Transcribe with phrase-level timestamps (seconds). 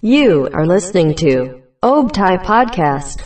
[0.00, 3.18] You are listening to Obtai Podcast.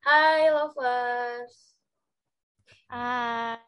[0.00, 1.76] Hai lovers.
[2.88, 3.60] Hai.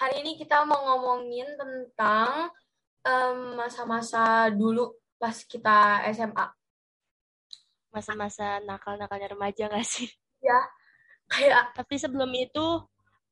[0.00, 2.48] Hari ini kita mau ngomongin tentang
[3.54, 6.46] masa-masa dulu pas kita SMA.
[7.92, 10.08] Masa-masa nakal-nakalnya remaja gak sih?
[10.44, 10.60] Ya,
[11.32, 12.84] kayak Tapi sebelum itu,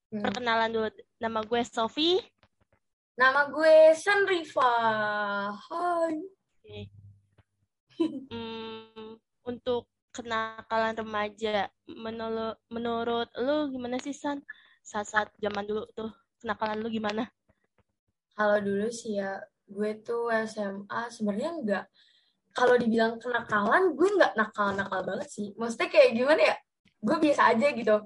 [0.09, 0.89] hmm, perkenalan dulu.
[1.21, 2.17] Nama gue Sofi.
[3.13, 4.73] nama gue Sanrifa.
[5.53, 6.17] Hai.
[6.25, 6.79] Oke.
[8.33, 14.41] Hmm, untuk kenakalan remaja, menurut, menurut lu gimana sih, San?
[14.81, 16.09] Saat-saat zaman dulu tuh,
[16.41, 17.29] kenakalan lu gimana?
[18.33, 19.37] Kalau dulu sih ya,
[19.73, 21.85] gue tuh SMA sebenarnya enggak.
[22.53, 25.57] Kalau dibilang kenakalan, gue nggak nakal-nakal banget sih.
[25.57, 26.57] Maksudnya kayak gimana ya?
[27.01, 27.97] Gue biasa aja gitu.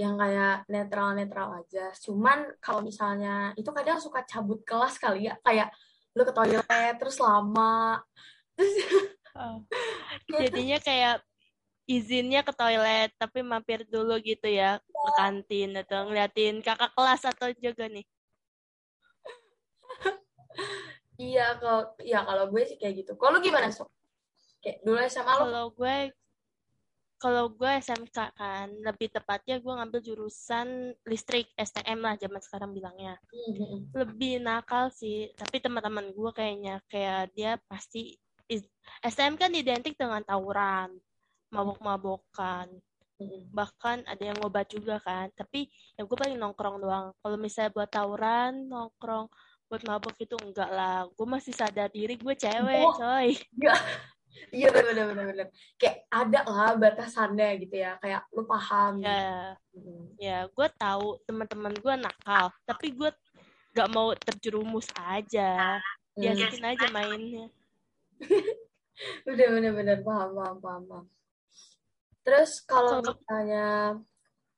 [0.00, 1.92] Yang kayak netral-netral aja.
[2.00, 5.36] Cuman kalau misalnya, itu kadang suka cabut kelas kali ya.
[5.44, 5.68] Kayak
[6.16, 8.00] lu ke toilet, terus lama.
[8.56, 8.72] Terus
[9.38, 9.62] Oh.
[10.50, 11.22] Jadinya kayak
[11.88, 17.48] izinnya ke toilet, tapi mampir dulu gitu ya, ke kantin atau ngeliatin kakak kelas atau
[17.56, 18.04] juga nih.
[21.18, 23.12] Iya, kalau ya kalau gue sih kayak gitu.
[23.18, 23.90] Kalau lu gimana, Sob?
[24.62, 25.42] Kayak dulu SMA lu?
[25.44, 25.96] Kalau gue
[27.18, 33.18] kalau gue SMK kan, lebih tepatnya gue ngambil jurusan listrik STM lah zaman sekarang bilangnya.
[33.34, 38.14] Hmm, Lebih nakal sih, tapi teman-teman gue kayaknya kayak dia pasti
[39.02, 40.94] STM kan identik dengan tawuran,
[41.50, 42.70] mabok-mabokan.
[43.18, 43.50] hmm.
[43.50, 45.66] Bahkan ada yang ngobat juga kan, tapi
[45.98, 47.10] ya gue paling nongkrong doang.
[47.18, 49.26] Kalau misalnya buat tawuran, nongkrong
[49.68, 51.04] buat mabok itu enggak lah.
[51.12, 52.96] Gue masih sadar diri gue cewek, Oh.
[52.96, 53.36] coy.
[54.48, 55.46] Iya bener bener bener.
[55.76, 58.00] Kayak ada lah batasannya gitu ya.
[58.00, 59.04] Kayak lu paham.
[59.04, 60.04] Ya, Hmm.
[60.18, 63.12] ya gue tahu teman-teman gue nakal, tapi gue
[63.76, 65.78] gak mau terjerumus aja.
[66.16, 66.18] Hmm.
[66.18, 67.46] Biasain aja mainnya.
[69.22, 70.82] Bener bener bener paham paham paham.
[70.90, 71.06] paham.
[72.26, 73.94] Terus kalau misalnya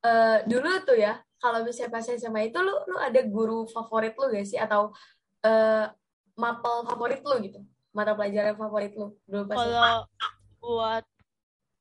[0.01, 4.29] eh, dulu tuh ya, kalau misalnya pas SMA itu lu lu ada guru favorit lu
[4.29, 4.93] gak sih atau
[5.41, 5.89] eh,
[6.37, 7.59] mapel favorit lu gitu?
[7.91, 9.57] Mata pelajaran favorit lu dulu pas?
[9.57, 9.99] Kalau
[10.61, 11.05] buat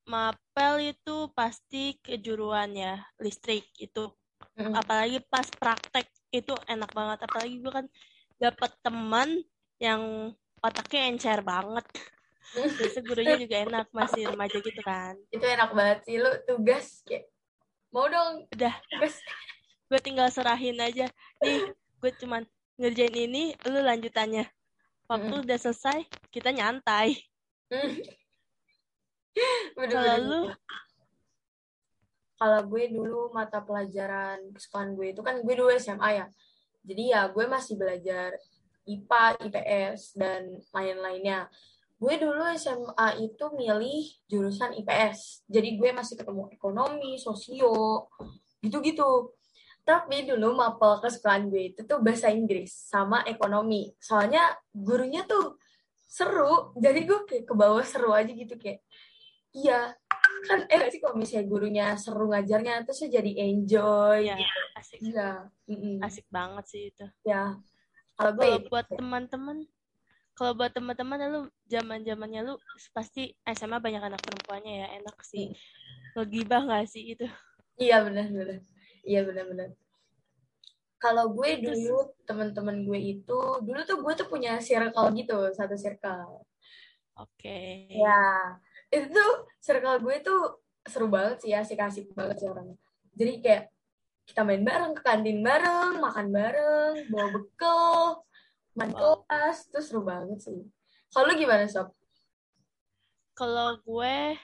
[0.08, 4.10] mapel itu pasti kejuruan ya, listrik itu.
[4.56, 4.74] Mm.
[4.74, 7.18] Apalagi pas praktek itu enak banget.
[7.28, 7.86] Apalagi gue kan
[8.40, 9.28] dapat teman
[9.78, 10.32] yang
[10.64, 11.86] otaknya encer banget.
[12.80, 15.14] Biasa gurunya juga enak, masih remaja gitu kan.
[15.30, 17.30] Itu enak banget sih lu tugas kayak
[17.90, 19.18] mau dong Udah, tugas.
[19.90, 21.10] Gue tinggal serahin aja.
[21.42, 22.46] Nih, gue cuman
[22.78, 24.46] ngerjain ini, lu lanjutannya.
[25.10, 27.18] Waktu udah selesai, kita nyantai.
[27.70, 28.02] Hmm.
[29.78, 30.40] Kalau lu.
[32.34, 36.26] Kalau gue dulu mata pelajaran kesukaan gue itu kan gue dulu SMA ya.
[36.82, 38.34] Jadi ya gue masih belajar
[38.90, 41.46] IPA, IPS, dan lain-lainnya.
[41.94, 45.46] Gue dulu SMA itu milih jurusan IPS.
[45.46, 48.10] Jadi gue masih ketemu ekonomi, sosio,
[48.66, 49.30] gitu-gitu.
[49.90, 53.90] Tapi dulu mapel kesukaan gue itu tuh bahasa Inggris sama ekonomi.
[53.98, 55.58] Soalnya gurunya tuh
[55.98, 56.70] seru.
[56.78, 58.86] Jadi gue kayak ke bawah seru aja gitu kayak.
[59.50, 59.98] Iya,
[60.46, 64.60] kan eh sih kalau misalnya gurunya seru ngajarnya terus saya jadi enjoy ya gitu.
[64.78, 65.30] asik, Iya,
[65.66, 65.96] mm-mm.
[66.06, 67.06] asik banget sih itu.
[67.26, 67.58] ya.
[68.14, 69.66] Kalau gue ya, buat teman-teman,
[70.38, 72.54] kalau buat teman-teman lu zaman zamannya lu
[72.94, 75.50] pasti SMA banyak anak perempuannya ya enak sih.
[76.14, 77.26] Ngegibah nggak sih itu?
[77.80, 78.60] iya benar benar.
[79.04, 79.68] Iya benar benar.
[81.00, 86.44] Kalau gue dulu teman-teman gue itu dulu tuh gue tuh punya circle gitu, satu circle.
[87.16, 87.88] Oke.
[87.88, 88.56] Ya,
[88.92, 92.76] itu tuh circle gue tuh seru banget sih, asik-asik banget sih orangnya.
[93.16, 93.64] Jadi kayak
[94.28, 98.22] kita main bareng, ke kantin bareng, makan bareng, bawa bekal,
[98.76, 99.24] main Wow.
[99.26, 100.60] kelas, itu seru banget sih.
[101.10, 101.90] Kalau gimana, Sob?
[103.34, 104.36] Kalau gue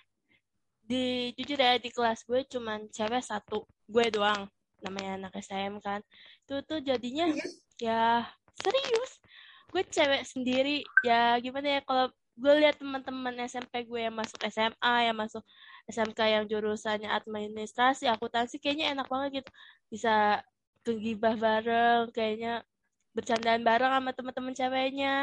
[0.86, 4.50] di jujur ya di kelas gue cuman cewek satu, gue doang.
[4.82, 6.04] Namanya anak SM kan.
[6.44, 7.30] Itu tuh jadinya
[7.80, 8.26] ya
[8.58, 9.12] serius.
[9.72, 15.08] Gue cewek sendiri ya gimana ya kalau gue lihat teman-teman SMP gue yang masuk SMA,
[15.08, 15.40] yang masuk
[15.88, 19.50] SMK yang jurusannya administrasi, akuntansi kayaknya enak banget gitu.
[19.88, 20.44] Bisa
[20.84, 22.62] kegibah bareng, kayaknya
[23.16, 25.16] bercandaan bareng sama teman-teman ceweknya.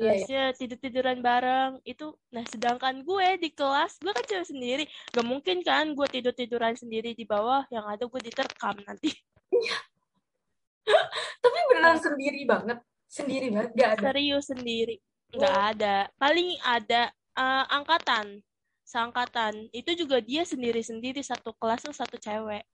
[0.00, 1.72] Iya, Terus ya tidur-tiduran bareng.
[1.84, 4.84] Itu nah sedangkan gue di kelas, gue kan cewek sendiri.
[5.12, 9.12] Gak mungkin kan gue tidur-tiduran sendiri di bawah, yang ada gue diterkam nanti.
[11.42, 12.78] Tapi beneran sendiri banget.
[13.12, 14.04] sendiri banget gak ada.
[14.08, 14.96] Serius sendiri.
[15.36, 15.96] Nggak ada.
[16.16, 18.40] Paling ada uh, angkatan.
[18.88, 19.68] Seangkatan.
[19.68, 22.64] Itu juga dia sendiri-sendiri satu kelas tuh satu cewek.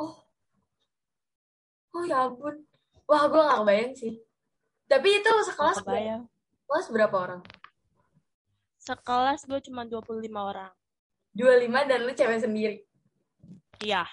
[0.00, 0.16] Oh.
[1.92, 2.64] Oh ya ampun.
[3.04, 4.14] Wah gue gak kebayang sih.
[4.88, 6.22] Tapi itu sekelas Nggak kebayang.
[6.66, 7.40] Kelas berapa orang?
[8.82, 10.70] Sekelas gue cuma 25 orang.
[11.34, 12.76] 25 dan lu cewek sendiri?
[13.82, 14.06] Iya.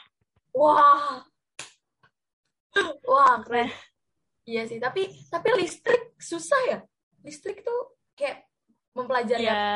[0.53, 1.25] Wah.
[3.05, 3.69] Wah keren.
[4.43, 6.79] iya sih tapi tapi listrik susah ya?
[7.23, 8.43] Listrik tuh kayak
[8.91, 9.55] mempelajari apa?
[9.55, 9.67] ya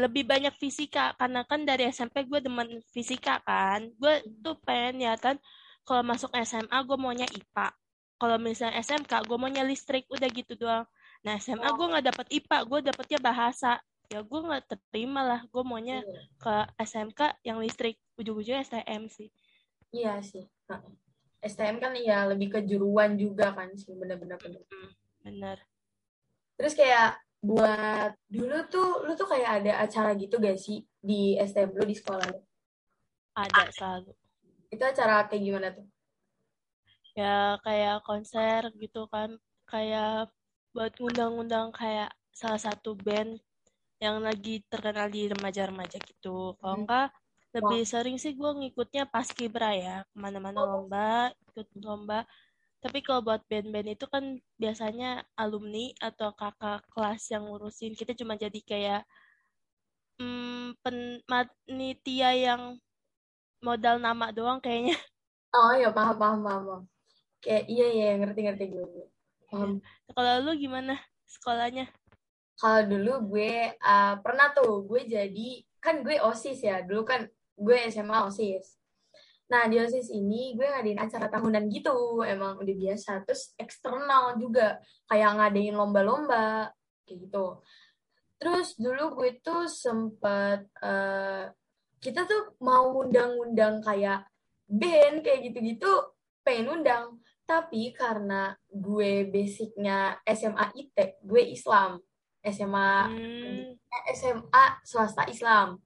[0.00, 3.92] lebih banyak fisika karena kan dari SMP gue demen fisika kan.
[4.00, 5.36] Gue tuh pengen ya kan
[5.84, 7.68] kalau masuk SMA gue maunya IPA
[8.16, 10.08] kalau misalnya SMK gue maunya listrik.
[10.08, 10.88] Udah gitu doang
[11.20, 13.70] nah SMA gue nggak dapet IPA gue dapetnya bahasa
[14.06, 16.20] ya gue nggak terima lah gue maunya Iya.
[16.36, 19.28] ke SMK yang listrik ujung-ujungnya STM sih
[19.90, 20.46] Iya sih.
[21.40, 24.62] STM kan ya lebih kejuruan juga kan sih bener-bener bener.
[25.20, 25.58] bener
[26.54, 31.72] Terus kayak buat dulu tuh lu tuh kayak ada acara gitu gak sih di STM
[31.72, 32.28] lu di sekolah
[33.34, 34.12] ada selalu
[34.68, 35.86] Itu acara kayak gimana tuh?
[37.12, 39.34] ya kayak konser gitu kan
[39.66, 40.30] kayak
[40.74, 43.38] buat ngundang-ngundang kayak salah satu band
[44.04, 46.84] yang lagi terkenal di remaja-remaja gitu kalau Hmm.
[46.84, 47.08] enggak
[47.56, 52.18] lebih sering sih gue ngikutnya paskibra ya ke mana-mana lomba ikut lomba
[52.84, 54.24] tapi kalau buat band-band itu kan
[54.62, 59.02] biasanya alumni atau kakak kelas yang ngurusin kita cuma jadi kayak
[60.18, 60.96] hmm, pen
[61.28, 62.62] panitia yang
[63.66, 64.96] modal nama doang kayaknya
[65.58, 66.62] Oh ya paham paham paham.
[66.68, 66.82] paham.
[67.42, 68.84] Kayak iya iya ngerti ngerti gue.
[69.50, 69.82] Paham.
[70.14, 70.94] kalau lu gimana
[71.26, 71.90] sekolahnya
[72.54, 75.50] Kalau dulu gue uh, pernah tuh gue jadi
[75.80, 76.84] kan gue OSIS ya.
[76.84, 77.24] Dulu kan
[77.56, 78.76] gue SMA OSIS.
[79.50, 82.20] Nah, di OSIS ini gue ngadain acara tahunan gitu.
[82.22, 83.24] Emang udah biasa.
[83.24, 84.76] Terus eksternal juga
[85.08, 86.70] kayak ngadain lomba-lomba
[87.08, 87.64] kayak gitu.
[88.36, 91.48] Terus dulu gue tuh sempet uh,
[92.00, 94.24] kita tuh mau undang-undang kayak
[94.68, 95.90] band kayak gitu-gitu
[96.44, 97.18] pengen undang.
[97.50, 101.98] Tapi karena gue basicnya SMA IT, gue Islam.
[102.40, 105.82] SMA Hmm, eh, SMA swasta Islam.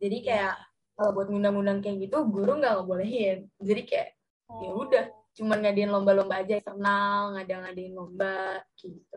[0.00, 0.56] Jadi kayak
[0.96, 3.38] kalau buat ngundang-ngundang kayak gitu guru nggak ngebolehin.
[3.60, 4.08] Jadi kayak
[4.50, 9.16] ya udah cuman ngadain lomba-lomba aja eksternal, ngada-ngadain lomba gitu.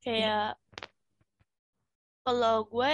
[0.00, 0.60] kayak
[2.20, 2.92] kalau gue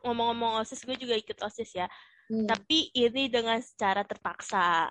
[0.00, 1.90] ngomong-ngomong OSIS gue juga ikut OSIS ya
[2.24, 2.48] Hmm.
[2.48, 4.88] tapi ini dengan secara terpaksa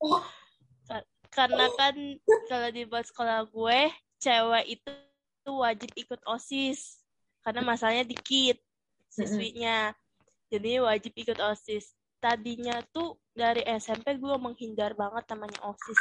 [0.00, 0.18] Oh.
[0.84, 1.94] Ka- karena kan
[2.48, 3.80] kalau di buat sekolah gue
[4.22, 4.92] cewek itu
[5.48, 7.04] wajib ikut OSIS.
[7.44, 8.56] Karena masalahnya dikit
[9.12, 9.92] siswinya.
[10.48, 11.92] Jadi wajib ikut OSIS.
[12.22, 16.00] Tadinya tuh dari SMP gue menghindar banget namanya OSIS.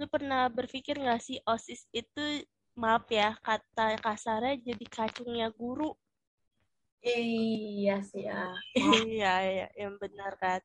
[0.00, 2.42] Lu pernah berpikir nggak sih OSIS itu
[2.74, 5.94] maaf ya kata kasarnya jadi kacungnya guru?
[7.04, 8.50] Iya sih ya.
[9.06, 10.58] iya iya yang benar kan?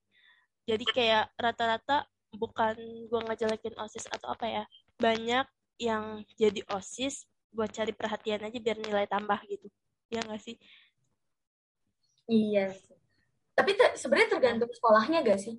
[0.65, 2.75] Jadi kayak rata-rata bukan
[3.09, 4.63] gue ngejelekin osis atau apa ya
[5.01, 5.45] banyak
[5.81, 9.65] yang jadi osis buat cari perhatian aja biar nilai tambah gitu
[10.13, 10.57] ya nggak sih
[12.29, 12.93] Iya sih.
[13.57, 15.57] Tapi te- sebenarnya tergantung sekolahnya gak sih?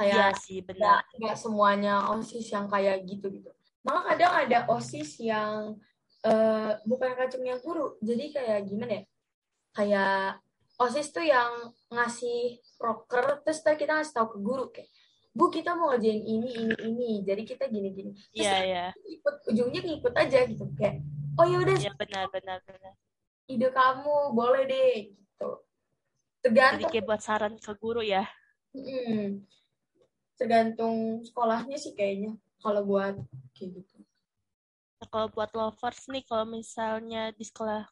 [0.00, 3.52] iya Kayak sih nggak benar nggak semuanya osis yang kayak gitu gitu.
[3.84, 5.76] Malah kadang ada osis yang
[6.24, 7.96] eh, bukan kacungnya guru.
[8.00, 9.04] Jadi kayak gimana ya?
[9.76, 10.40] Kayak
[10.80, 14.88] osis tuh yang ngasih proker terus kita ngasih tahu ke guru kayak
[15.36, 17.10] bu kita mau ngerjain ini ini ini.
[17.20, 18.84] Jadi kita gini gini terus iya iya.
[19.04, 20.64] ikut ujungnya ngikut aja gitu.
[20.72, 21.04] Kayak
[21.36, 22.94] oh ya udah iya benar benar benar.
[23.46, 25.48] ide kamu boleh deh gitu.
[26.40, 28.24] Jadi tergantung kayak buat saran ke guru ya.
[28.72, 29.44] Mm,
[30.40, 33.20] tergantung sekolahnya sih kayaknya kalau buat
[33.52, 33.96] kayak gitu.
[34.96, 37.84] Nah, kalau buat lovers nih kalau misalnya di sekolah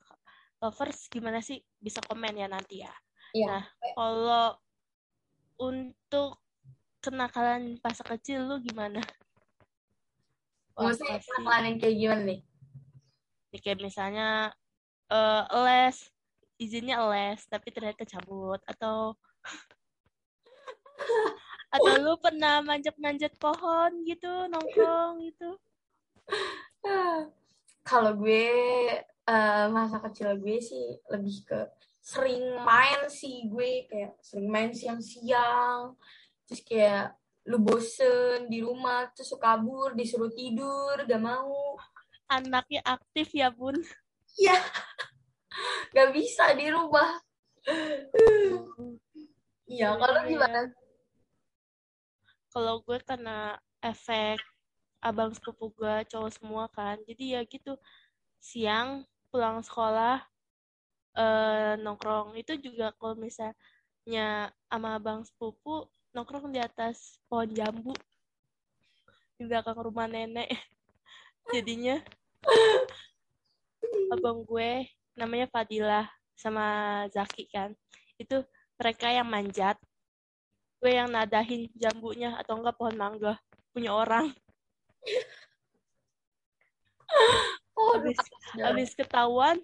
[0.65, 1.61] lovers gimana sih?
[1.77, 2.95] Bisa komen ya nanti ya.
[3.35, 3.47] Iya.
[3.51, 3.63] nah
[3.99, 4.47] kalau
[5.59, 6.44] untuk
[7.05, 9.05] kenakalan pas kecil lu gimana?
[10.73, 12.41] Maksudnya kenakalan yang kayak gimana nih?
[13.53, 14.29] Ya, kayak misalnya
[15.13, 15.99] eh, les.
[16.57, 18.59] Izinnya les tapi ternyata cabut.
[18.65, 19.21] Atau
[21.75, 25.51] atau lu pernah manjat-manjat pohon gitu nongkrong gitu?
[27.89, 28.49] Kalau gue
[29.05, 31.61] eh, masa kecil gue sih lebih ke
[32.01, 33.85] sering main sih gue.
[33.93, 35.93] Kayak sering main siang-siang
[36.45, 41.77] terus kayak lu bosen di rumah terus suka kabur disuruh tidur gak mau
[42.29, 43.77] anaknya aktif ya bun
[44.35, 44.59] Iya.
[45.95, 47.23] Gak bisa di rumah.
[49.71, 50.29] Iya, kalau Iya.
[50.29, 50.61] gimana?
[52.51, 54.39] kalau gue kena efek
[55.03, 57.75] abang sepupu gue cowok semua kan jadi ya gitu
[58.39, 60.23] siang pulang sekolah
[61.15, 67.93] eh nongkrong itu juga kalau misalnya sama abang sepupu nongkrong di atas pohon jambu.
[69.35, 70.47] Di belakang rumah nenek.
[71.53, 71.99] Jadinya
[74.15, 74.87] abang gue
[75.19, 76.07] namanya Fadilah
[76.39, 76.65] sama
[77.11, 77.75] Zaki kan.
[78.15, 78.47] Itu
[78.79, 79.77] mereka yang manjat.
[80.79, 83.35] Gue yang nadahin jambunya atau enggak pohon mangga.
[83.75, 84.31] Punya orang.
[87.75, 88.19] Oh, habis
[88.55, 89.59] habis ketahuan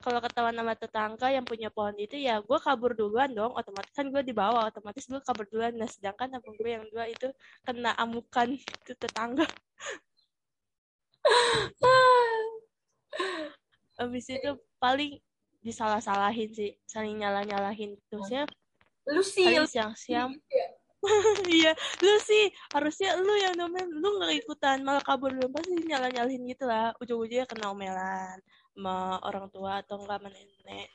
[0.00, 3.92] kalau ketahuan sama tetangga yang punya pohon itu ya gue kabur duluan dong otomatis.
[3.92, 5.76] Kan gue di bawah otomatis gue kabur duluan.
[5.76, 7.28] Nah sedangkan abang gue yang dua itu
[7.68, 9.44] kena amukan itu tetangga.
[14.00, 15.20] Habis itu paling
[15.60, 18.00] disalah-salahin sih saling nyalah-nyalahin.
[18.08, 18.48] Terusnya
[19.04, 20.32] lu sih paling lu siang-siang.
[21.48, 21.72] Iya.
[22.04, 26.64] lu sih harusnya lu yang nomen lu nggak ikutan malah kabur dulu pasti nyalah-nyalahin gitu
[26.68, 26.92] lah.
[27.00, 28.36] Ujung-ujungnya kena omelan
[28.80, 30.88] sama orang tua atau enggak sama nenek.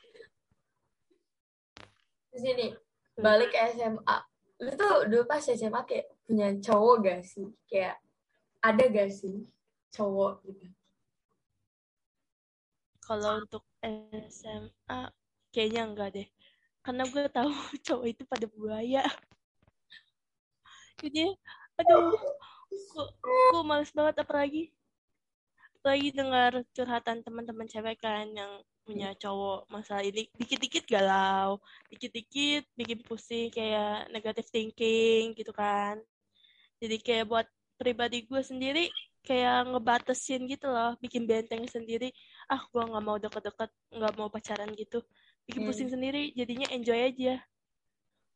[2.34, 2.66] Di sini
[3.14, 4.18] balik ke SMA
[4.56, 7.46] lu tuh dulu pas SMA kayak punya cowok gak sih?
[7.70, 8.02] Kayak
[8.58, 9.46] ada gak sih
[9.94, 10.66] cowok gitu?
[13.06, 13.62] Kalau untuk
[14.26, 15.00] SMA
[15.54, 16.28] kayaknya enggak deh.
[16.82, 17.54] Karena gue tahu
[17.86, 19.06] cowok itu pada buaya.
[20.98, 21.38] Jadi
[21.78, 22.18] aduh
[22.66, 23.06] gue,
[23.54, 24.74] gue males banget apalagi
[25.86, 31.62] apalagi dengar curhatan teman-teman cewek kan yang punya cowok masalah ini dikit-dikit galau
[31.94, 36.02] dikit-dikit bikin pusing kayak negative thinking gitu kan.
[36.82, 37.46] Jadi kayak buat
[37.78, 38.90] pribadi gue sendiri
[39.22, 42.10] kayak ngebatasin gitu loh bikin benteng sendiri.
[42.50, 45.06] Ah gue nggak mau deket-deket nggak mau pacaran gitu.
[45.46, 45.70] Bikin Hmm.
[45.70, 47.38] pusing sendiri jadinya enjoy aja.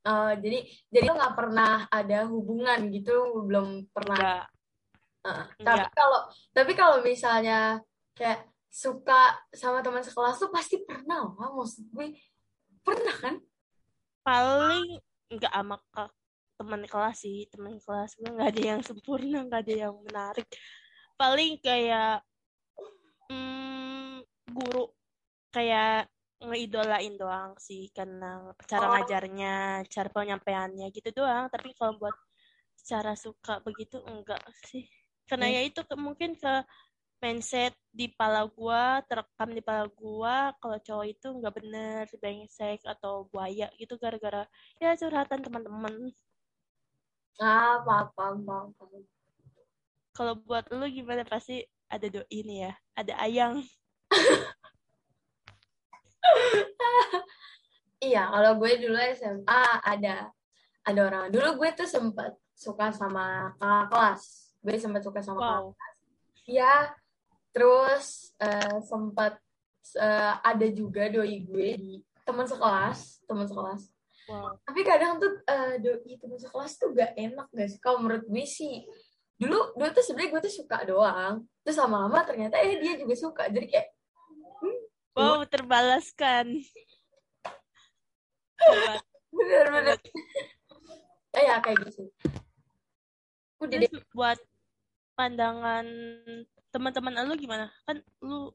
[0.07, 4.60] Eh, jadi jadi lu nggak pernah ada hubungan gitu belum pernah enggak
[5.21, 5.47] Heeh.
[5.61, 6.21] tapi kalau
[6.57, 7.77] tapi kalau misalnya
[8.17, 12.17] kayak suka sama teman sekelas tuh pasti pernah lah maksud gue.
[12.81, 13.35] Pernah kan?
[14.25, 14.97] Paling
[15.31, 16.15] nggak sama ke-
[16.61, 20.49] teman kelas sih teman kelas gue nggak ada yang sempurna nggak ada yang menarik.
[21.21, 22.25] Paling kayak
[23.29, 24.89] hmm, guru
[25.53, 26.09] kayak
[26.41, 28.91] ngeidolain doang sih karena cara Oh.
[28.97, 31.53] ngajarnya cara penyampaiannya gitu doang.
[31.53, 32.17] Tapi kalau buat
[32.81, 34.89] secara suka begitu enggak sih
[35.31, 35.55] karena Hmm.
[35.55, 36.55] ya itu ke- mungkin ke
[37.23, 43.31] mindset di pala gua terekam di pala gua kalau cowok itu nggak bener brengsek atau
[43.31, 44.43] buaya gitu gara-gara
[44.83, 46.11] ya curhatan teman-teman.
[47.39, 49.03] Ah paham paham paham, paham.
[50.11, 51.23] kalau buat lu gimana?
[51.23, 53.63] Pasti ada do ini ya ada ayang.
[58.01, 60.33] Iya kalau gue dulu SMA ada
[60.89, 61.29] ada orang.
[61.29, 65.73] Dulu gue tuh sempat suka sama kakak kelas gue sempat suka sama kakak wow
[66.51, 66.91] Iya,
[67.55, 69.39] terus eh, sempat
[69.95, 71.93] eh, ada juga doi gue di
[72.27, 73.87] teman sekelas, teman sekelas.
[74.27, 77.79] wow Tapi kadang tuh eh, doi teman sekelas tuh gak enak gak sih?
[77.79, 78.83] Kalau menurut gue sih,
[79.39, 81.47] dulu dulu tuh sebenarnya gue tuh suka doang.
[81.63, 83.47] Terus lama-lama ternyata eh dia juga suka.
[83.47, 83.89] Jadi kayak
[85.15, 86.47] wow terbalaskan
[88.61, 89.03] Hebat.
[89.31, 89.99] bener-bener.
[91.39, 92.11] Eh ya kayak gitu.
[93.63, 93.91] Udah deh.
[94.11, 94.50] Buat
[95.21, 95.85] pandangan
[96.73, 97.69] teman-teman lu gimana?
[97.85, 98.49] Kan lu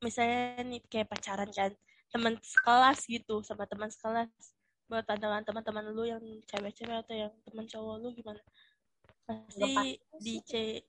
[0.00, 1.76] misalnya nih kayak pacaran kan,
[2.08, 4.32] teman sekelas gitu sama teman sekelas.
[4.88, 8.40] Buat pandangan teman-teman lu yang cewek-cewek atau yang teman cowok lu gimana?
[9.28, 10.34] Pasti di.
[10.40, 10.88] C-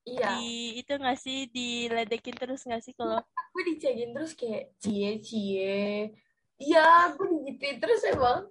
[0.00, 3.20] Iya, di itu nggak sih diledekin terus nggak sih kalau
[3.52, 6.08] gue dicegin terus kayak cie cie.
[6.56, 8.48] Iya, gue digituin terus emang.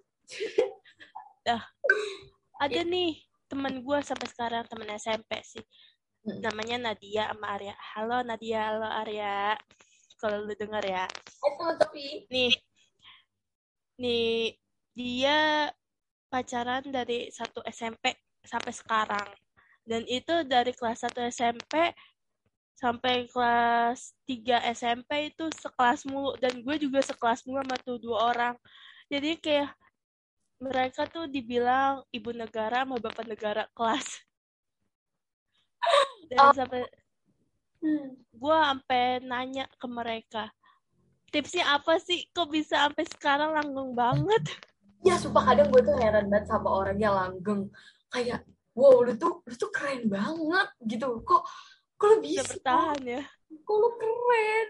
[2.61, 5.65] ada nih teman gua sampai sekarang teman SMP sih
[6.19, 6.39] Hmm.
[6.43, 7.75] namanya Nadia sama Arya.
[7.95, 9.55] Halo Nadia, halo Arya.
[10.19, 11.05] Kalau lu denger ya.
[11.07, 12.51] Eh teman tapi Nih,
[13.95, 14.59] nih
[14.91, 15.71] dia
[16.27, 19.29] pacaran dari satu SMP sampai sekarang.
[19.87, 21.95] Dan itu dari kelas 1 SMP
[22.75, 26.35] sampai kelas 3 SMP itu sekelas mulu.
[26.35, 28.55] Dan gue juga sekelas mulu sama tuh dua orang.
[29.07, 29.71] Jadi kayak
[30.59, 34.07] mereka tuh dibilang ibu negara sama bapak negara kelas.
[36.29, 36.53] Dan Oh.
[36.53, 36.83] sampai
[37.79, 38.11] Hmm.
[38.35, 40.51] gue sampai nanya ke mereka
[41.31, 44.43] tipsnya apa sih kok bisa sampai sekarang langgeng banget
[45.07, 47.71] Ya sumpah kadang gue tuh heran banget sama orangnya langgeng.
[48.11, 48.43] Kayak,
[48.75, 51.23] wow lu tuh, lu tuh keren banget gitu.
[51.23, 51.47] Kok,
[51.95, 52.51] kok lu bisa bisa?
[52.51, 53.23] bertahan ya
[53.63, 54.67] Kok lu keren?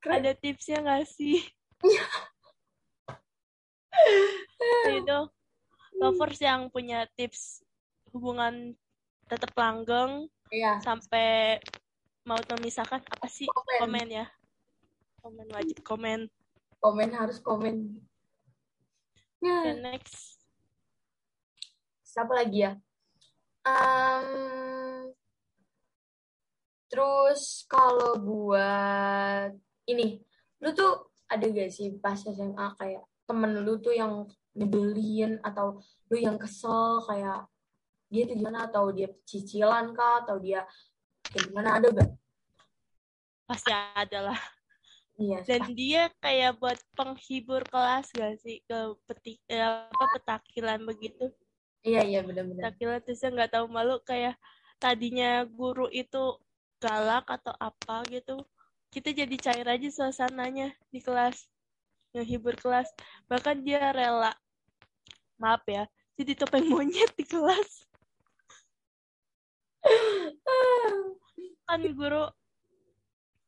[0.00, 0.16] Keren.
[0.16, 1.44] ada tipsnya nggak sih
[4.92, 5.18] itu
[5.96, 7.62] lovers yang punya tips
[8.12, 8.74] hubungan
[9.26, 10.84] tetap langgeng Iya.
[10.84, 11.56] sampai
[12.28, 13.78] mau memisahkan apa sih Komen.
[13.80, 14.26] komen ya
[15.24, 16.20] komen wajib komen
[16.76, 17.94] Komen harus komen.
[19.38, 19.70] Ya.
[19.70, 20.42] dan next
[22.02, 22.72] siapa lagi ya?
[23.62, 25.08] Em,
[26.90, 29.54] terus kalau buat
[29.86, 30.20] ini,
[30.60, 35.80] lu tuh ada gak sih pas SMA kayak temen lu tuh yang nyebelin atau
[36.12, 37.48] lu yang kesel kayak
[38.12, 38.68] dia tuh gimana?
[38.68, 40.20] Atau dia cicilan kah?
[40.28, 40.68] Atau dia
[41.32, 41.80] kayak gimana?
[41.80, 42.10] Ada gak?
[43.48, 44.40] pasti ada lah.
[45.20, 48.64] Iya, dan dia kayak buat penghibur kelas gak sih?
[48.64, 51.28] Ke petik eh, apa petakilan begitu?
[51.82, 52.70] Iya iya benar-benar.
[52.70, 54.38] petakilan terusnya nggak tahu malu kayak
[54.78, 56.38] tadinya guru itu
[56.78, 58.38] galak atau apa gitu
[58.94, 61.50] kita jadi cair aja suasananya di kelas
[62.12, 62.88] ngehibur kelas.
[63.26, 64.32] Bahkan dia rela.
[65.40, 67.88] Maaf ya jadi topeng monyet di kelas.
[71.66, 72.28] Kan guru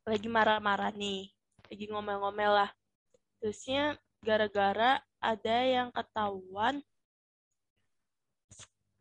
[0.04, 1.30] lagi marah-marah nih
[1.70, 2.70] lagi ngomel-ngomel lah.
[3.38, 3.94] Terusnya
[4.24, 6.80] gara-gara ada yang ketahuan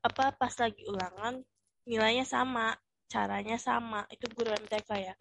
[0.03, 1.39] apa pas lagi ulangan
[1.87, 2.75] nilainya sama
[3.07, 4.03] caranya sama.
[4.11, 5.15] Itu guru MTK ya.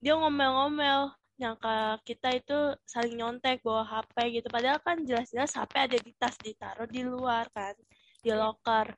[0.00, 4.48] Dia ngomel-ngomel nyangka kita itu saling nyontek bawa HP gitu.
[4.52, 7.72] Padahal kan jelas-jelas HP ada di tas ditaruh di luar kan
[8.20, 8.92] di loker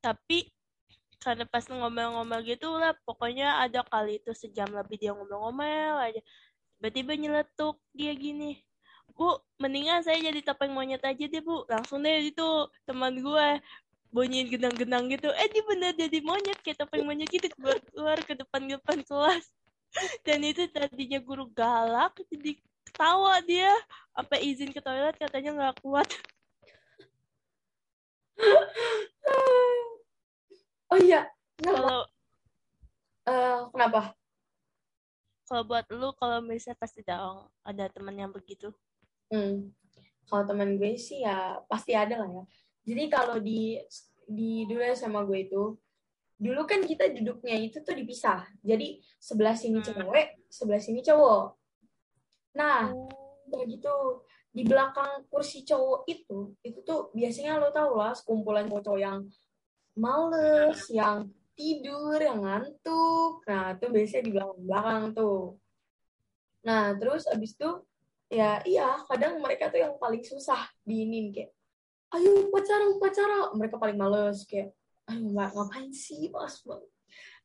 [0.00, 0.48] tapi
[1.20, 6.20] karena pas ngomel-ngomel gitu lah pokoknya ada kali itu sejam lebih dia ngomel-ngomel aja.
[6.80, 8.56] Tiba-tiba nyeletuk dia gini
[9.12, 11.68] bu mendingan saya jadi topeng monyet aja deh bu.
[11.68, 12.48] Langsung deh itu
[12.88, 13.46] teman gue
[14.08, 15.28] bunyiin genang-genang gitu.
[15.36, 19.44] Eh dia bener jadi monyet kayak topeng monyet gitu keluar keluar ke depan depan kelas
[20.26, 22.56] dan itu tadinya guru galak jadi
[22.86, 23.70] ketawa dia
[24.12, 26.08] apa izin ke toilet katanya nggak kuat
[30.90, 31.22] Oh iya,
[31.62, 32.02] kalau
[33.22, 34.16] Eh, kenapa?
[35.44, 38.70] kalau buat lu kalau misalnya pasti dong ada teman yang begitu
[39.30, 39.70] Hmm.
[40.26, 42.44] Kalau teman gue sih ya pasti ada lah ya.
[42.82, 43.78] Jadi kalau di
[44.26, 45.78] di dulu sama gue itu,
[46.40, 48.48] dulu kan kita duduknya itu tuh dipisah.
[48.64, 49.92] Jadi sebelah sini Hmm.
[49.92, 51.52] cewek, sebelah sini cowok.
[52.56, 53.12] Nah, Oh.
[53.52, 53.94] udah gitu
[54.50, 59.28] di belakang kursi cowok itu, itu tuh biasanya lo tau lah sekumpulan cowok yang
[59.94, 63.44] males, yang tidur, yang ngantuk.
[63.44, 65.60] Nah, itu biasanya di belakang-belakang tuh.
[66.64, 67.70] Nah, terus abis itu
[68.30, 71.50] ya iya kadang mereka tuh yang paling susah diinin kayak
[72.14, 74.70] ayo upacara upacara mereka paling males kayak
[75.10, 76.30] ayo mbak ngapain sih?
[76.30, 76.90] Mas banget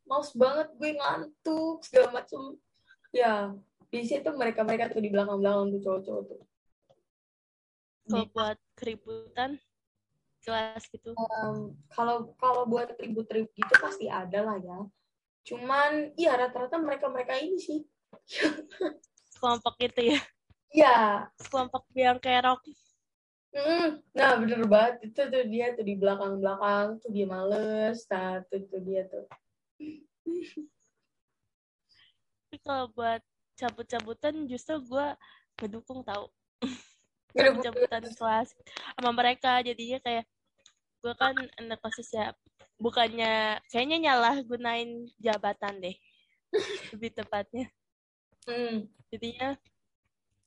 [0.06, 2.42] males banget gue ngantuk segala macem.
[3.10, 3.52] Ya
[3.90, 6.42] biasanya tuh mereka mereka tuh di belakang belakang tuh cowok-cowok tuh.
[8.06, 9.58] Kalau buat keributan
[10.46, 11.18] kelas gitu.
[11.18, 14.80] Em, kalau kalau buat ribut-ribut gitu pasti ada lah ya.
[15.42, 17.82] Cuman iya rata-rata mereka mereka ini sih.
[19.42, 20.20] Kelompok itu ya?
[20.70, 20.98] Iya.
[21.50, 22.62] Kelompok biang kerok
[23.56, 25.08] Mm, nah bener banget.
[25.08, 29.24] Itu tuh dia tuh di belakang belakang tuh dia males nah tuh, tuh dia tuh.
[32.52, 33.24] Tapi kalau buat
[33.56, 35.08] cabut-cabutan justru gue
[35.64, 36.28] ngedukung tau.
[37.32, 38.52] Cabut-cabutan kelas
[39.00, 39.64] sama mereka.
[39.64, 40.28] Jadinya kayak
[41.00, 42.36] gue kan anak osis ya
[42.76, 45.96] bukannya kayaknya nyalah gunain jabatan deh.
[46.92, 47.72] Lebih tepatnya.
[48.46, 49.56] Hmm, jadinya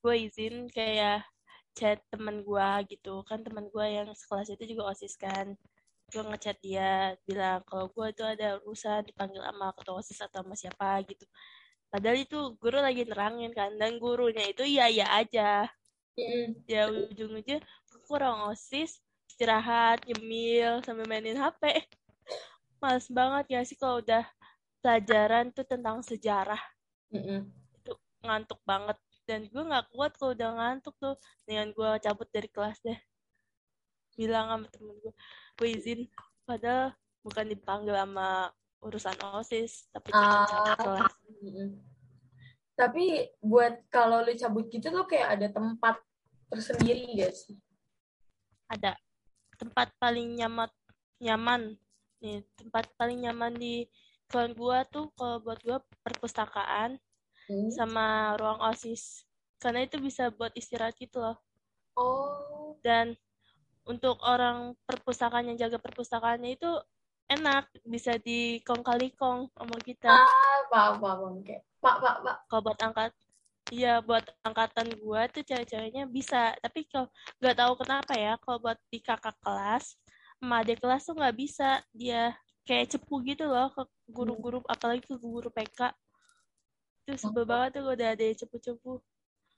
[0.05, 1.25] gue izin kayak
[1.79, 3.23] chat teman gue gitu.
[3.23, 5.55] Kan teman gue yang sekelas itu juga osis kan.
[6.11, 10.59] Gue ngechat dia bilang kalau gue itu ada urusan dipanggil sama ketua osis atau sama
[10.59, 11.23] siapa gitu.
[11.89, 15.71] Padahal itu guru lagi nerangin kan dan gurunya itu iya iya aja.
[16.19, 18.99] Mm, ya ujung-ujung gue kurang osis
[19.31, 21.63] istirahat nyemil sambil mainin hp
[22.83, 24.27] males banget ya sih kalau udah
[24.83, 26.59] pelajaran tuh tentang sejarah?
[27.15, 27.43] Mm, mm.
[28.19, 31.15] ngantuk banget dan gue nggak kuat kalau udah ngantuk tuh
[31.45, 32.97] dengan gue cabut dari kelas deh
[34.17, 35.13] bilang sama temen gue
[35.61, 36.01] gue izin
[36.49, 38.49] padahal bukan dipanggil sama
[38.81, 40.49] urusan osis tapi Ah.
[40.49, 41.13] cabut kelas.
[42.79, 43.05] Tapi
[43.43, 45.99] buat kalau lu cabut gitu tuh kayak ada tempat
[46.49, 47.59] tersendiri gak sih?
[48.69, 48.95] ada
[49.57, 50.69] tempat paling nyaman
[51.19, 51.75] nyaman
[52.21, 53.89] nih tempat paling nyaman di
[54.29, 57.01] kawan gue tuh kalau buat gue perpustakaan
[57.49, 57.73] Hmm?
[57.73, 59.25] sama ruang osis.
[59.59, 61.41] Karena itu bisa buat istirahat gitu loh.
[61.99, 63.19] Oh, dan
[63.89, 66.71] untuk orang perpustakaan yang jaga perpustakaannya itu
[67.29, 70.13] enak bisa di kong kali kong sama kita.
[70.13, 71.37] Ah, paham, paham, paham.
[71.43, 72.37] Kayak, pak, pak, pak.
[72.47, 73.13] kalau buat angkat
[73.69, 76.53] iya buat angkatan gua tuh cewek-ceweknya bisa.
[76.61, 77.09] Tapi kalau
[77.41, 79.97] nggak tahu kenapa ya kalau buat di kakak kelas
[80.39, 81.81] sama adik kelas tuh nggak bisa.
[81.97, 82.37] Dia
[82.69, 83.83] kayak cepu gitu loh ke
[84.13, 85.93] guru-guru apalagi ke guru PK
[87.09, 89.01] itu sebel banget tuh kalau udah ada yang cepu-cepu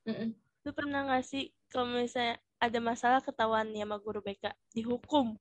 [0.07, 0.31] Mm-mm.
[0.39, 5.35] lu pernah nggak sih kalau misalnya ada masalah ketahuan nih sama guru BK dihukum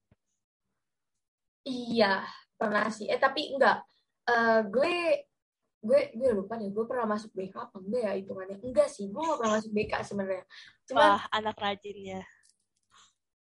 [1.69, 2.25] Iya,
[2.57, 3.05] pernah sih.
[3.05, 3.83] Eh tapi enggak.
[4.25, 4.95] Eh gue
[5.85, 6.71] gue gue lupa deh.
[6.71, 8.57] Gue pernah masuk BK apa enggak ya hitungannya?
[8.63, 9.11] Enggak sih.
[9.11, 10.43] Gue gak pernah masuk BK sebenarnya.
[10.89, 12.23] Cuman wah anak rajin ya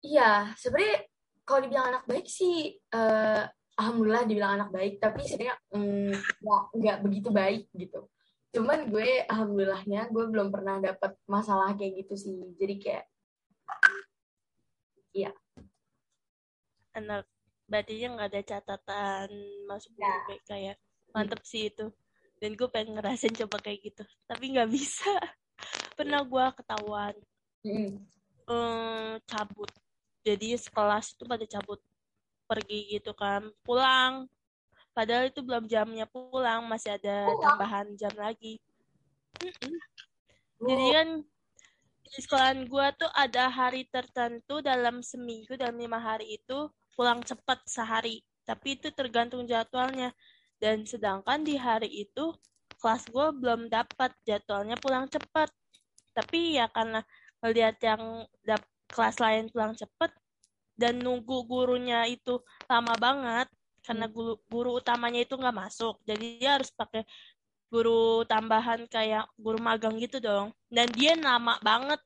[0.03, 1.07] iya, sebenarnya
[1.46, 3.44] kalau dibilang anak baik sih eh
[3.79, 8.11] alhamdulillah dibilang anak baik, tapi sebenarnya mm, nggak nggak begitu baik gitu.
[8.52, 12.36] Cuman gue alhamdulillahnya gue belum pernah dapet masalah kayak gitu sih.
[12.60, 13.04] Jadi kayak
[16.92, 17.24] anak
[17.68, 19.28] berarti nggak ada catatan
[19.64, 20.12] masuk Ya.
[20.28, 20.74] BK ya?
[21.16, 21.88] Mantep sih itu.
[22.40, 24.04] Dan gue pengen ngerasain coba kayak gitu.
[24.28, 25.08] Tapi nggak bisa.
[25.96, 27.14] Pernah gue ketahuan.
[27.64, 28.02] Mm,
[28.50, 29.70] eh, cabut.
[30.26, 31.80] Jadi sekelas itu pada cabut
[32.44, 33.48] pergi gitu kan.
[33.64, 34.28] Pulang
[34.92, 37.42] padahal itu belum jamnya pulang masih ada Pulang?
[37.42, 38.61] tambahan jam lagi.
[39.42, 39.74] Mm-mm.
[40.62, 41.09] jadi kan
[42.12, 47.64] di sekolahan gue tuh ada hari tertentu dalam seminggu dalam lima hari itu pulang cepat
[47.64, 48.20] sehari.
[48.44, 50.12] Tapi itu tergantung jadwalnya.
[50.61, 52.37] Dan sedangkan di hari itu
[52.83, 55.50] kelas gue belum dapat jadwalnya pulang cepat
[56.12, 57.00] tapi ya karena
[57.40, 60.12] melihat yang dap kelas lain pulang cepat
[60.76, 63.48] dan nunggu gurunya itu lama banget
[63.83, 67.03] karena guru, guru utamanya itu nggak masuk jadi dia harus pakai
[67.73, 70.53] guru tambahan kayak guru magang gitu dong.
[70.68, 71.97] Dan dia lama banget.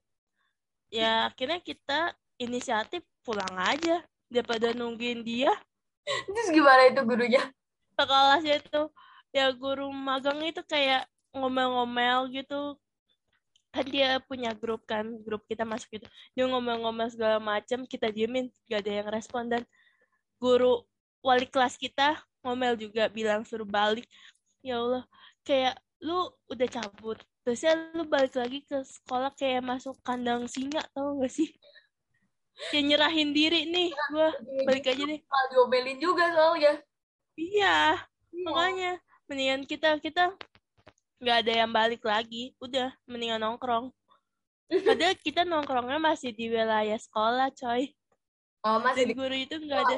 [0.94, 5.50] Ya akhirnya kita inisiatif pulang aja daripada nungguin dia.
[6.30, 7.42] Terus gimana itu gurunya?
[7.96, 8.82] ke kelasnya itu
[9.32, 12.76] ya guru magang itu kayak ngomel-ngomel gitu.
[13.72, 16.06] Kan dia punya grup kan grup kita masuk gitu.
[16.38, 19.50] Dia ngomel-ngomel segala macam kita diemin gak ada yang respon.
[19.50, 19.66] Dan
[20.38, 20.84] guru
[21.26, 24.06] wali kelas kita ngomel juga bilang suruh balik.
[24.62, 25.02] Ya Allah
[25.42, 31.18] kayak lu udah cabut terusnya lu balik lagi ke sekolah kayak masuk kandang singa tau
[31.18, 31.50] gak sih?
[32.70, 34.30] Kayak nyerahin diri nih gua
[34.62, 35.20] balik aja deh.
[35.26, 36.74] Malah diomelin juga soalnya.
[37.34, 37.98] iya
[38.30, 38.42] Iya.
[38.46, 38.92] makanya
[39.28, 40.32] mendingan kita kita
[41.18, 42.54] nggak ada yang balik lagi.
[42.62, 43.90] Udah mendingan nongkrong.
[44.66, 47.94] Padahal kita nongkrongnya masih di wilayah sekolah coy.
[48.66, 49.96] Oh, masih dan di guru itu nggak ada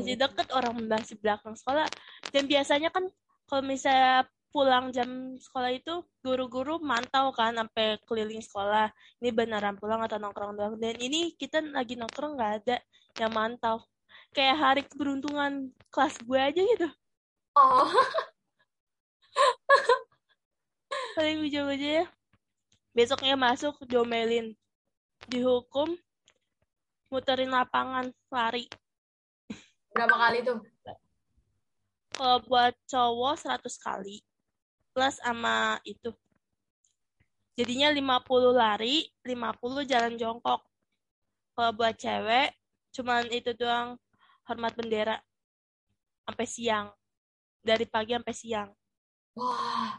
[0.00, 1.86] masih deket orang masih belakang sekolah.
[2.30, 3.04] Dan biasanya kan
[3.48, 8.88] kalau misalnya pulang jam sekolah itu guru-guru mantau kan sampai keliling sekolah.
[9.20, 10.74] Ini beneran pulang atau nongkrong doang.
[10.80, 12.76] Dan ini kita lagi nongkrong nggak ada
[13.20, 13.84] yang mantau.
[14.32, 16.88] Kayak hari keberuntungan kelas gue aja gitu.
[17.58, 17.90] Oh,
[21.18, 22.06] paling ujung-ujungnya
[22.94, 24.54] besoknya masuk diomelin.
[25.26, 25.98] Dihukum
[27.10, 28.70] muterin lapangan lari
[29.98, 30.58] berapa kali tuh?
[32.18, 34.22] kalau buat cowok 100 kali
[34.94, 36.10] plus sama itu
[37.54, 40.66] jadinya 50 lari 50 jalan jongkok
[41.54, 42.54] kalau buat cewek
[42.94, 43.98] cuman itu doang
[44.50, 45.18] hormat bendera
[46.26, 46.86] sampai siang
[47.62, 48.70] dari pagi sampai siang
[49.38, 49.94] Wah,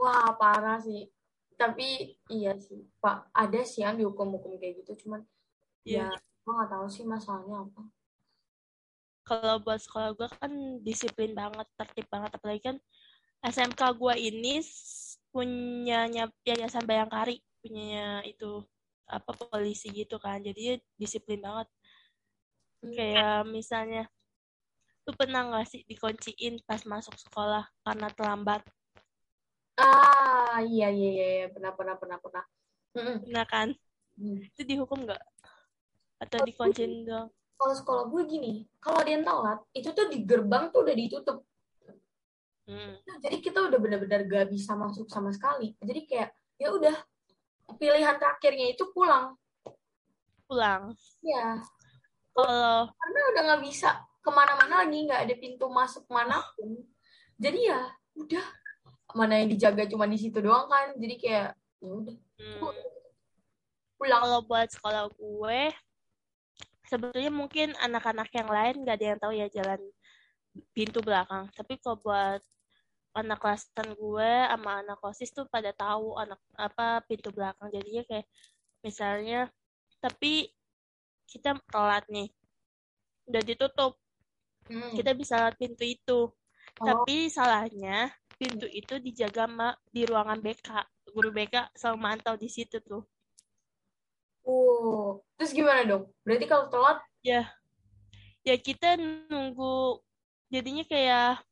[0.00, 1.04] wah parah sih.
[1.60, 3.28] Tapi iya sih, Pak.
[3.36, 5.20] Ada sih yang dihukum-hukum kayak gitu, cuman
[5.84, 6.08] Iya.
[6.08, 7.84] ya gue nggak tahu sih masalahnya apa.
[9.28, 12.76] Kalau buat sekolah gue kan disiplin banget tertib banget apalagi kan
[13.44, 14.64] SMK gue ini
[15.30, 18.64] punyanya yayasan Bayangkari punyanya itu
[19.04, 21.68] apa polisi gitu kan jadi dia disiplin banget
[22.80, 24.08] kayak misalnya
[25.04, 28.64] lu pernah nggak sih dikunciin pas masuk sekolah karena terlambat
[29.78, 31.46] Ah, iya iya iya, iya.
[31.54, 32.44] pernah pernah pernah pernah.
[32.98, 33.16] Mm-mm.
[33.30, 33.70] nah kan
[34.18, 34.42] Hmm.
[34.42, 35.22] itu dihukum nggak
[36.18, 40.70] atau dikunciin doang Kalau sekolah gue gini, kalau ada yang telat, itu tuh di gerbang
[40.70, 41.38] tuh udah ditutup.
[42.70, 43.02] hmm.
[43.02, 45.74] Nah, Jadi kita udah benar-benar gak bisa masuk sama sekali.
[45.82, 46.94] Jadi kayak ya udah
[47.76, 49.34] pilihan terakhirnya itu pulang.
[50.48, 51.60] pulang Ya,
[52.32, 53.90] kalau karena udah nggak bisa
[54.22, 56.80] ke mana-mana lagi, nggak ada pintu masuk mana pun.
[57.34, 57.82] Jadi ya
[58.14, 58.46] udah
[59.12, 60.94] mana yang dijaga cuma di situ doang kan.
[60.94, 62.58] Jadi kayak ya udah hmm,
[63.98, 64.22] pulang.
[64.22, 65.60] kalau buat sekolah gue
[66.88, 69.80] sebetulnya mungkin anak-anak yang lain nggak ada yang tahu ya jalan
[70.74, 71.46] pintu belakang.
[71.52, 72.40] Tapi kalau buat
[73.14, 77.68] anak kelasan gue sama anak kosis tuh pada tahu anak apa pintu belakang.
[77.70, 78.26] Jadinya kayak
[78.82, 79.40] misalnya
[80.00, 80.48] tapi
[81.28, 82.32] kita telat nih
[83.28, 84.00] udah ditutup
[84.68, 84.92] Hmm.
[84.92, 86.28] kita bisa lewat pintu itu.
[86.78, 86.84] Oh.
[86.84, 90.68] tapi salahnya pintu itu dijaga sama di ruangan BK
[91.10, 93.02] guru BK selalu mantau di situ tuh
[94.48, 96.08] Oh, terus gimana dong?
[96.24, 97.04] Berarti kalau telat?
[97.20, 97.52] Ya.
[98.40, 98.96] Ya kita
[99.28, 100.00] nunggu
[100.48, 101.44] jadinya kayak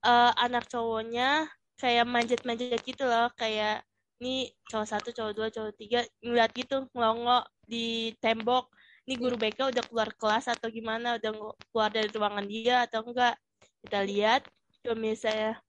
[0.00, 3.28] uh, anak cowoknya kayak manjat-manjat gitu loh.
[3.36, 3.84] Kayak
[4.16, 8.72] ini cowok satu cowok dua cowok tiga ngeliat gitu ngelongok di tembok.
[9.04, 11.20] Ini guru BK udah keluar kelas atau gimana?
[11.20, 13.36] Udah keluar dari ruangan dia atau enggak?
[13.84, 14.48] Kita lihat
[14.80, 15.60] kalau misalnya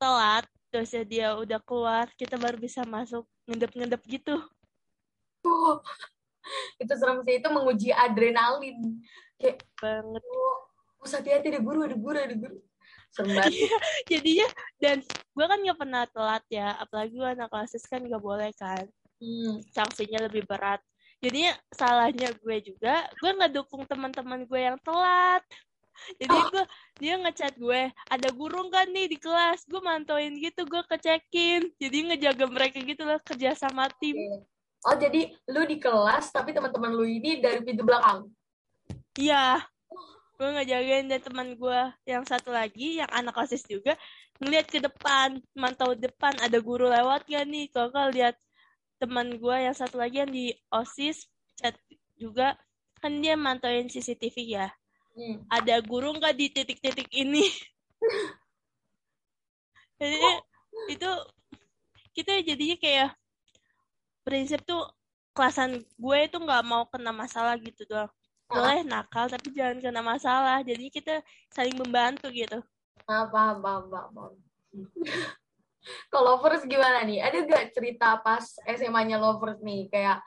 [0.00, 4.40] telat terus dia udah keluar kita baru bisa masuk ngedep-ngedep gitu
[6.82, 8.78] itu serem sih itu menguji adrenalin.
[9.38, 10.22] Kayak banget.
[10.22, 10.58] Oh,
[11.02, 12.58] hati-hati ada guru ada guru ada guru.
[13.12, 13.78] Serem iya,
[14.08, 14.48] jadinya
[14.80, 18.86] dan gue kan nggak pernah telat ya apalagi gue anak klasis kan nggak boleh kan.
[19.22, 19.62] Hmm.
[19.70, 20.82] sanksinya lebih berat.
[21.22, 25.42] Jadinya salahnya gue juga gue nggak dukung teman-teman gue yang telat.
[26.18, 26.50] Jadi oh.
[26.50, 26.64] gue
[26.98, 29.62] dia ngechat gue ada guru kan nih di kelas?
[29.70, 34.42] Gue mantauin gitu gue kecekin jadi ngejaga mereka gitu loh kerja sama tim
[34.86, 38.26] oh jadi lu di kelas tapi teman-teman lu ini dari pintu belakang?
[39.18, 39.62] Iya.
[40.40, 43.94] Gue ngejagain dan teman gue yang satu lagi yang anak osis juga
[44.42, 47.70] ngeliat ke depan mantau depan ada guru lewat gak nih?
[47.70, 48.34] Kalau lihat
[48.98, 51.78] teman gue yang satu lagi yang di osis chat
[52.18, 52.58] juga
[52.98, 54.68] kan dia mantauin CCTV ya.
[55.12, 55.44] Hmm.
[55.52, 57.44] ada guru nggak di titik-titik ini?
[60.00, 60.24] Jadi
[60.88, 61.10] itu
[62.16, 63.10] kita jadinya kayak
[64.22, 64.86] prinsip tuh
[65.32, 68.10] kelasan gue itu nggak mau kena masalah gitu doang.
[68.52, 70.60] Boleh nakal tapi jangan kena masalah.
[70.60, 72.60] Jadi kita saling membantu gitu.
[73.08, 74.34] Ah, paham paham paham, paham.
[76.12, 77.24] kalau lovers gimana nih?
[77.24, 79.88] Ada gak cerita pas SMA-nya lovers nih?
[79.88, 80.20] Kayak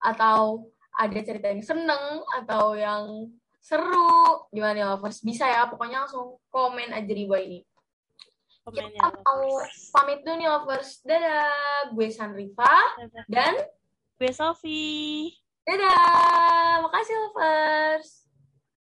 [0.00, 3.28] atau ada cerita yang seneng atau yang
[3.60, 4.48] seru?
[4.50, 5.20] Gimana nih lovers?
[5.20, 7.60] Bisa ya pokoknya langsung komen aja di bawah ini
[8.66, 9.62] komen kita mau
[9.94, 10.98] pamit dulu nih lovers.
[11.06, 11.94] Dadah.
[11.94, 12.98] Gue Sanrifa
[13.30, 13.54] dan
[14.18, 15.30] gue Sofi.
[15.62, 18.25] Dadah, makasih lovers.